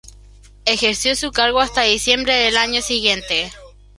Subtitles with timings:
[0.65, 3.51] Ejerció su cargo hasta diciembre del año siguiente.